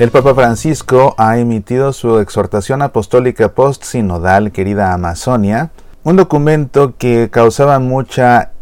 [0.00, 5.72] El Papa Francisco ha emitido su exhortación apostólica post-sinodal Querida Amazonia,
[6.04, 8.52] un documento que causaba mucha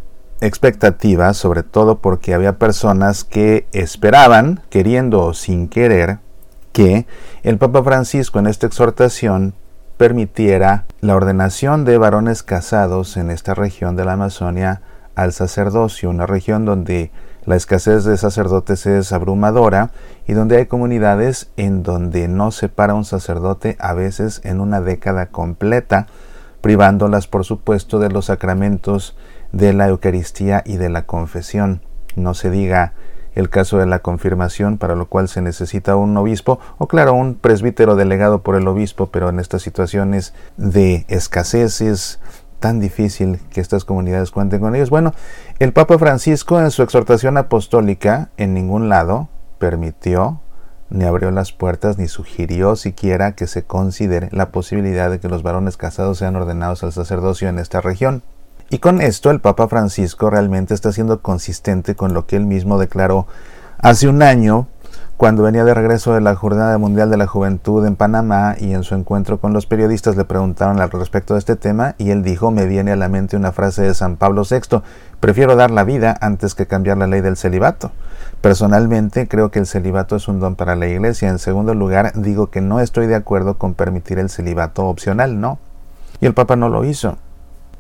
[0.41, 6.19] expectativa, sobre todo porque había personas que esperaban, queriendo o sin querer,
[6.73, 7.07] que
[7.45, 9.55] el Papa Francisco en esta exhortación
[9.97, 14.83] permitiera la ordenación de varones casados en esta región de la Amazonia
[15.15, 17.13] al sacerdocio, una región donde
[17.49, 19.91] la escasez de sacerdotes es abrumadora
[20.27, 24.83] y donde hay comunidades en donde no se para un sacerdote a veces en una
[24.83, 26.09] década completa,
[26.61, 29.17] privándolas por supuesto de los sacramentos
[29.51, 31.81] de la Eucaristía y de la confesión.
[32.17, 32.93] No se diga
[33.35, 37.35] el caso de la confirmación, para lo cual se necesita un obispo, o claro, un
[37.35, 42.21] presbítero delegado por el obispo, pero en estas situaciones de escaseces,
[42.59, 44.91] tan difícil que estas comunidades cuenten con ellos.
[44.91, 45.13] Bueno,
[45.59, 49.29] el Papa Francisco en su exhortación apostólica en ningún lado
[49.59, 50.41] permitió,
[50.91, 55.43] ni abrió las puertas, ni sugirió siquiera que se considere la posibilidad de que los
[55.43, 58.23] varones casados sean ordenados al sacerdocio en esta región.
[58.71, 62.79] Y con esto el Papa Francisco realmente está siendo consistente con lo que él mismo
[62.79, 63.27] declaró
[63.79, 64.67] hace un año
[65.19, 68.85] cuando venía de regreso de la Jornada Mundial de la Juventud en Panamá y en
[68.85, 72.53] su encuentro con los periodistas le preguntaron al respecto de este tema y él dijo,
[72.53, 74.81] me viene a la mente una frase de San Pablo VI,
[75.19, 77.91] prefiero dar la vida antes que cambiar la ley del celibato.
[78.41, 81.29] Personalmente creo que el celibato es un don para la Iglesia.
[81.29, 85.59] En segundo lugar, digo que no estoy de acuerdo con permitir el celibato opcional, no.
[86.21, 87.19] Y el Papa no lo hizo.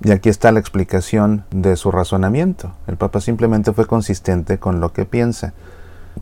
[0.03, 2.73] Y aquí está la explicación de su razonamiento.
[2.89, 5.55] El Papa simplemente fue consistente con lo que piensa.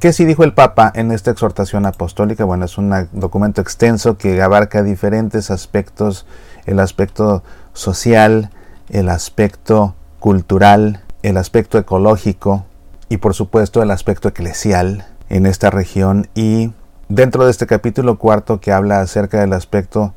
[0.00, 2.44] ¿Qué sí dijo el Papa en esta exhortación apostólica?
[2.44, 6.26] Bueno, es un documento extenso que abarca diferentes aspectos,
[6.66, 8.50] el aspecto social,
[8.90, 12.66] el aspecto cultural, el aspecto ecológico
[13.08, 16.72] y por supuesto el aspecto eclesial en esta región y
[17.08, 20.14] dentro de este capítulo cuarto que habla acerca del aspecto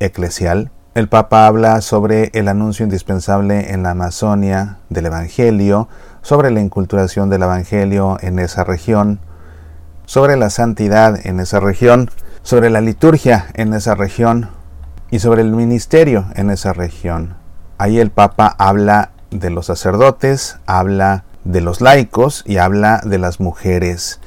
[0.00, 5.88] eclesial, el Papa habla sobre el anuncio indispensable en la Amazonia del Evangelio,
[6.24, 9.20] sobre la inculturación del Evangelio en esa región,
[10.06, 12.10] sobre la santidad en esa región,
[12.42, 14.48] sobre la liturgia en esa región
[15.10, 17.34] y sobre el ministerio en esa región.
[17.76, 23.38] Ahí el Papa habla de los sacerdotes, habla de los laicos y habla de las
[23.38, 24.18] mujeres.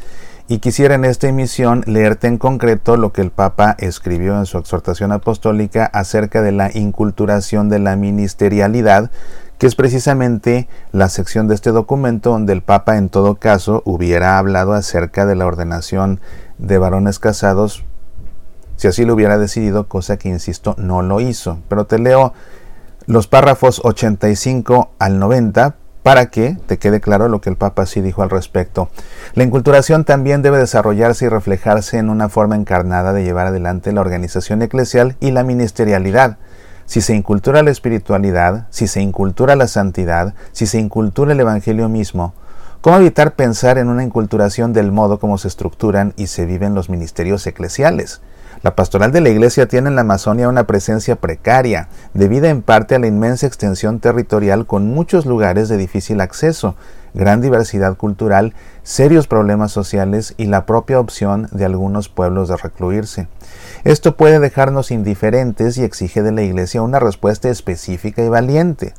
[0.47, 4.59] Y quisiera en esta emisión leerte en concreto lo que el Papa escribió en su
[4.59, 9.09] exhortación apostólica acerca de la inculturación de la ministerialidad
[9.57, 14.37] que es precisamente la sección de este documento donde el Papa en todo caso hubiera
[14.37, 16.19] hablado acerca de la ordenación
[16.57, 17.83] de varones casados,
[18.75, 21.59] si así lo hubiera decidido, cosa que, insisto, no lo hizo.
[21.67, 22.33] Pero te leo
[23.07, 28.01] los párrafos 85 al 90 para que te quede claro lo que el Papa sí
[28.01, 28.89] dijo al respecto.
[29.33, 34.01] La inculturación también debe desarrollarse y reflejarse en una forma encarnada de llevar adelante la
[34.01, 36.37] organización eclesial y la ministerialidad
[36.87, 41.89] si se incultura la espiritualidad, si se incultura la santidad, si se incultura el Evangelio
[41.89, 42.33] mismo,
[42.79, 46.89] ¿cómo evitar pensar en una inculturación del modo como se estructuran y se viven los
[46.89, 48.21] ministerios eclesiales?
[48.63, 52.95] La pastoral de la Iglesia tiene en la Amazonia una presencia precaria, debida en parte
[52.95, 56.75] a la inmensa extensión territorial con muchos lugares de difícil acceso,
[57.13, 63.27] gran diversidad cultural, serios problemas sociales y la propia opción de algunos pueblos de recluirse.
[63.83, 68.93] Esto puede dejarnos indiferentes y exige de la Iglesia una respuesta específica y valiente.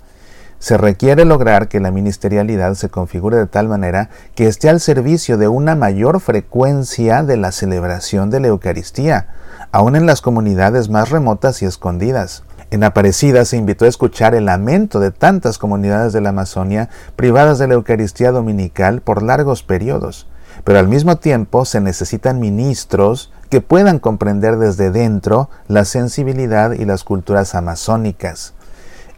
[0.61, 5.39] Se requiere lograr que la ministerialidad se configure de tal manera que esté al servicio
[5.39, 9.28] de una mayor frecuencia de la celebración de la Eucaristía,
[9.71, 12.43] aun en las comunidades más remotas y escondidas.
[12.71, 17.59] En Aparecida se invitó a escuchar el lamento de tantas comunidades de la Amazonia privadas
[17.59, 20.27] de la Eucaristía Dominical por largos periodos,
[20.69, 26.84] pero al mismo tiempo se necesitan ministros que puedan comprender desde dentro la sensibilidad y
[26.84, 28.53] las culturas amazónicas.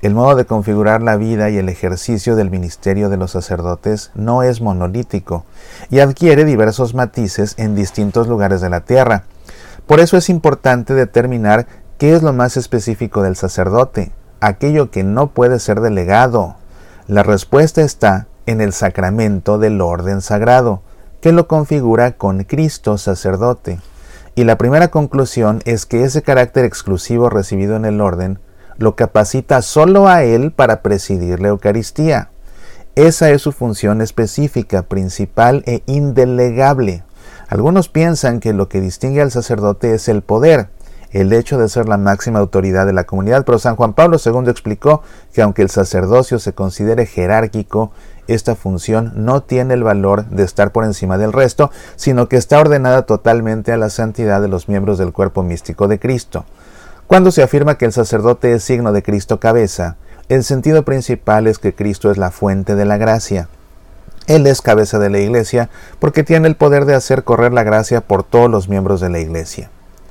[0.00, 4.44] El modo de configurar la vida y el ejercicio del ministerio de los sacerdotes no
[4.44, 5.44] es monolítico
[5.90, 9.24] y adquiere diversos matices en distintos lugares de la tierra.
[9.88, 11.66] Por eso es importante determinar
[11.98, 14.12] ¿Qué es lo más específico del sacerdote?
[14.40, 16.54] Aquello que no puede ser delegado.
[17.08, 20.82] La respuesta está en el sacramento del orden sagrado,
[21.20, 23.78] que lo configura con Cristo sacerdote.
[24.34, 28.38] Y la primera conclusión es que ese carácter exclusivo recibido en el orden
[28.78, 32.30] lo capacita solo a él para presidir la Eucaristía.
[32.94, 37.04] Esa es su función específica, principal e indelegable.
[37.48, 40.70] Algunos piensan que lo que distingue al sacerdote es el poder,
[41.12, 44.48] el hecho de ser la máxima autoridad de la comunidad, pero San Juan Pablo II
[44.48, 45.02] explicó
[45.32, 47.90] que aunque el sacerdocio se considere jerárquico,
[48.28, 52.60] esta función no tiene el valor de estar por encima del resto, sino que está
[52.60, 56.44] ordenada totalmente a la santidad de los miembros del cuerpo místico de Cristo.
[57.08, 59.96] Cuando se afirma que el sacerdote es signo de Cristo cabeza,
[60.28, 63.48] el sentido principal es que Cristo es la fuente de la gracia.
[64.28, 68.00] Él es cabeza de la iglesia porque tiene el poder de hacer correr la gracia
[68.00, 69.70] por todos los miembros de la iglesia.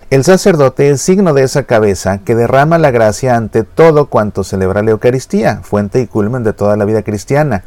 [0.10, 4.82] El sacerdote es signo de esa cabeza que derrama la gracia ante todo cuanto celebra
[4.82, 7.64] la Eucaristía, fuente y culmen de toda la vida cristiana.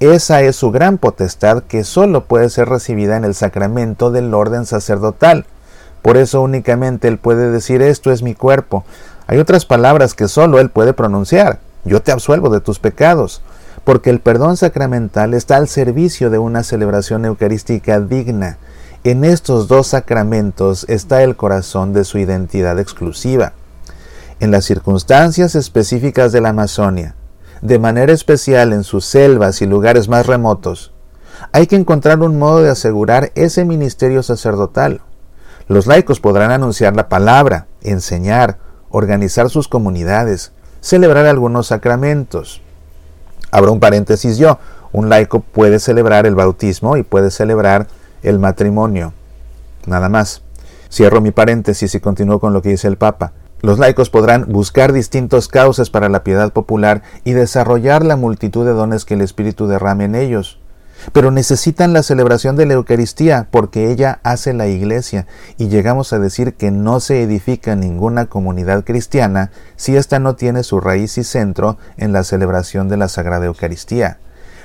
[0.00, 4.66] Esa es su gran potestad que sólo puede ser recibida en el sacramento del orden
[4.66, 5.46] sacerdotal.
[6.02, 8.84] Por eso únicamente Él puede decir esto es mi cuerpo.
[9.28, 11.60] Hay otras palabras que sólo Él puede pronunciar.
[11.84, 13.42] Yo te absuelvo de tus pecados
[13.84, 18.58] porque el perdón sacramental está al servicio de una celebración eucarística digna.
[19.04, 23.52] En estos dos sacramentos está el corazón de su identidad exclusiva.
[24.40, 27.14] En las circunstancias específicas de la Amazonia,
[27.62, 30.92] de manera especial en sus selvas y lugares más remotos,
[31.52, 35.00] hay que encontrar un modo de asegurar ese ministerio sacerdotal.
[35.68, 38.58] Los laicos podrán anunciar la palabra, enseñar,
[38.90, 42.62] organizar sus comunidades, celebrar algunos sacramentos,
[43.50, 44.58] Abro un paréntesis yo.
[44.92, 47.86] Un laico puede celebrar el bautismo y puede celebrar
[48.28, 49.12] el matrimonio.
[49.86, 50.42] Nada más.
[50.90, 53.32] Cierro mi paréntesis y continúo con lo que dice el Papa.
[53.62, 58.72] Los laicos podrán buscar distintos causas para la piedad popular y desarrollar la multitud de
[58.72, 60.58] dones que el Espíritu derrame en ellos
[61.12, 65.26] pero necesitan la celebración de la Eucaristía porque ella hace la iglesia
[65.58, 70.62] y llegamos a decir que no se edifica ninguna comunidad cristiana si ésta no tiene
[70.62, 74.18] su raíz y centro en la celebración de la Sagrada Eucaristía.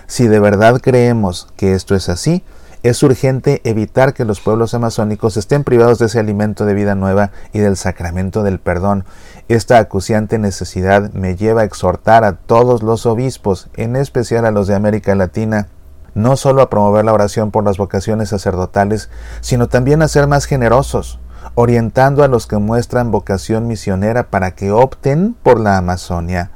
[0.08, 2.44] Si de verdad creemos que esto es así,
[2.84, 7.32] es urgente evitar que los pueblos amazónicos estén privados de ese alimento de vida nueva
[7.54, 9.06] y del sacramento del perdón.
[9.50, 14.66] Esta acuciante necesidad me lleva a exhortar a todos los obispos, en especial a los
[14.66, 15.68] de América Latina,
[16.16, 19.10] no solo a promover la oración por las vocaciones sacerdotales,
[19.42, 21.20] sino también a ser más generosos,
[21.54, 26.52] orientando a los que muestran vocación misionera para que opten por la Amazonia.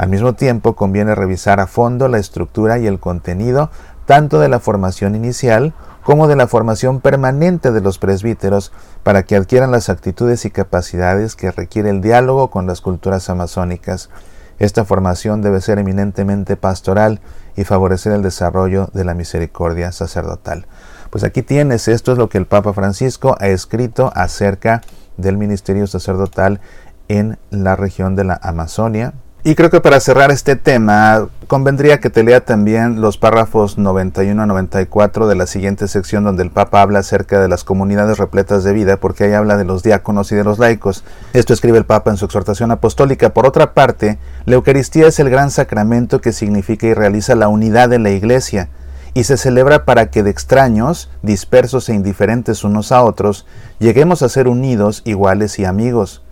[0.00, 3.70] Al mismo tiempo, conviene revisar a fondo la estructura y el contenido
[4.10, 5.72] tanto de la formación inicial
[6.02, 8.72] como de la formación permanente de los presbíteros
[9.04, 14.10] para que adquieran las actitudes y capacidades que requiere el diálogo con las culturas amazónicas.
[14.58, 17.20] Esta formación debe ser eminentemente pastoral
[17.54, 20.66] y favorecer el desarrollo de la misericordia sacerdotal.
[21.10, 24.80] Pues aquí tienes, esto es lo que el Papa Francisco ha escrito acerca
[25.18, 26.60] del ministerio sacerdotal
[27.06, 32.10] en la región de la Amazonia, y creo que para cerrar este tema, convendría que
[32.10, 36.82] te lea también los párrafos 91 a 94 de la siguiente sección donde el Papa
[36.82, 40.36] habla acerca de las comunidades repletas de vida, porque ahí habla de los diáconos y
[40.36, 41.04] de los laicos.
[41.32, 43.30] Esto escribe el Papa en su exhortación apostólica.
[43.30, 47.88] Por otra parte, la Eucaristía es el gran sacramento que significa y realiza la unidad
[47.88, 48.68] de la Iglesia,
[49.14, 53.46] y se celebra para que de extraños, dispersos e indiferentes unos a otros,
[53.78, 56.22] lleguemos a ser unidos, iguales y amigos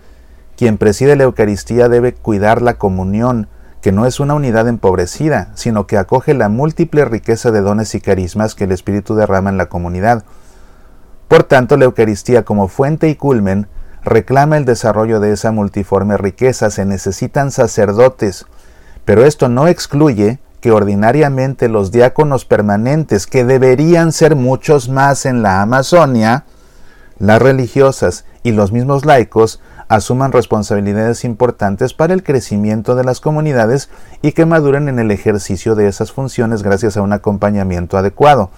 [0.59, 3.47] quien preside la Eucaristía debe cuidar la comunión,
[3.81, 8.01] que no es una unidad empobrecida, sino que acoge la múltiple riqueza de dones y
[8.01, 10.25] carismas que el Espíritu derrama en la comunidad.
[11.29, 13.69] Por tanto, la Eucaristía como fuente y culmen
[14.03, 16.71] reclama el desarrollo de esa multiforme riqueza.
[16.71, 18.45] Se necesitan sacerdotes,
[19.05, 25.41] pero esto no excluye que ordinariamente los diáconos permanentes, que deberían ser muchos más en
[25.41, 26.47] la Amazonia,
[27.21, 33.89] las religiosas y los mismos laicos, asuman responsabilidades importantes para el crecimiento de las comunidades
[34.23, 38.51] y que maduren en el ejercicio de esas funciones gracias a un acompañamiento adecuado.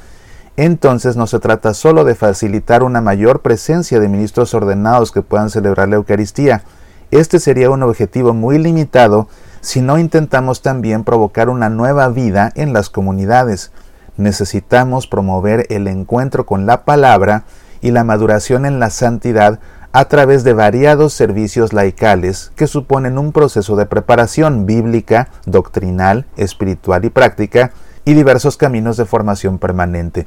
[0.57, 5.49] Entonces no se trata solo de facilitar una mayor presencia de ministros ordenados que puedan
[5.51, 6.65] celebrar la Eucaristía.
[7.11, 9.29] Este sería un objetivo muy limitado
[9.61, 13.73] si no intentamos también provocar una nueva vida en las comunidades.
[14.17, 17.45] Necesitamos promover el encuentro con la palabra
[17.81, 19.61] y la maduración en la santidad
[19.92, 27.04] a través de variados servicios laicales que suponen un proceso de preparación bíblica, doctrinal, espiritual
[27.04, 27.73] y práctica,
[28.04, 30.26] y diversos caminos de formación permanente.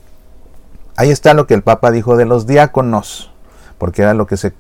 [0.96, 3.32] Ahí está lo que el Papa dijo de los diáconos,
[3.78, 4.54] porque era lo que se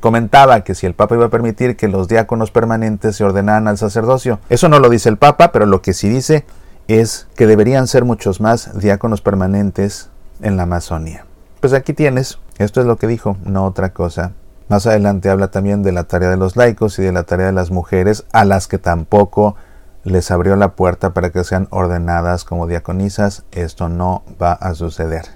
[0.00, 3.78] comentaba, que si el Papa iba a permitir que los diáconos permanentes se ordenaran al
[3.78, 4.38] sacerdocio.
[4.48, 6.44] Eso no lo dice el Papa, pero lo que sí dice
[6.88, 11.24] es que deberían ser muchos más diáconos permanentes en la Amazonía.
[11.60, 14.32] Pues aquí tienes, esto es lo que dijo, no otra cosa.
[14.72, 17.52] Más adelante habla también de la tarea de los laicos y de la tarea de
[17.52, 19.54] las mujeres, a las que tampoco
[20.02, 23.44] les abrió la puerta para que sean ordenadas como diaconisas.
[23.52, 25.26] Esto no va a suceder.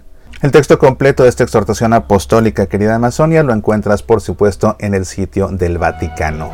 [0.41, 5.05] El texto completo de esta exhortación apostólica, querida Amazonia, lo encuentras por supuesto en el
[5.05, 6.49] sitio del Vaticano.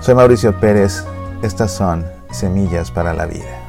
[0.00, 1.04] Soy Mauricio Pérez,
[1.42, 3.65] estas son Semillas para la Vida.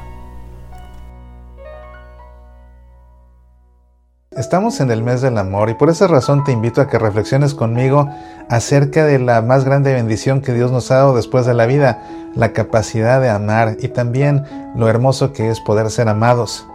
[4.38, 7.54] Estamos en el mes del amor y por esa razón te invito a que reflexiones
[7.54, 8.08] conmigo
[8.48, 12.04] acerca de la más grande bendición que Dios nos ha dado después de la vida,
[12.36, 14.44] la capacidad de amar y también
[14.76, 16.67] lo hermoso que es poder ser amados.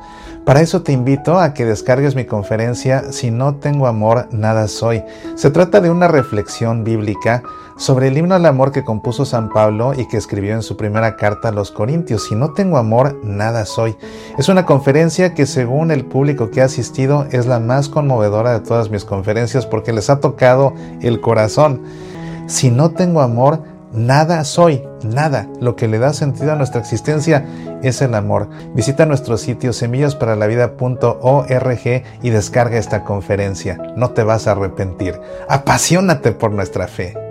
[0.46, 5.04] Para eso te invito a que descargues mi conferencia Si no tengo amor, nada soy.
[5.36, 7.44] Se trata de una reflexión bíblica
[7.78, 11.16] sobre el himno al amor que compuso San Pablo y que escribió en su primera
[11.16, 12.26] carta a los Corintios.
[12.28, 13.96] Si no tengo amor, nada soy.
[14.38, 18.60] Es una conferencia que según el público que ha asistido es la más conmovedora de
[18.60, 21.82] todas mis conferencias porque les ha tocado el corazón.
[22.48, 23.62] Si no tengo amor,
[23.94, 25.48] Nada soy, nada.
[25.60, 27.46] Lo que le da sentido a nuestra existencia
[27.82, 28.50] es el amor.
[28.74, 33.78] Visita nuestro sitio semillasparalavida.org y descarga esta conferencia.
[33.96, 35.20] No te vas a arrepentir.
[35.48, 37.23] Apasionate por nuestra fe.